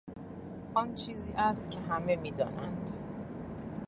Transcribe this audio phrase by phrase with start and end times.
[0.73, 2.91] آن چیزی است که همه میدانند.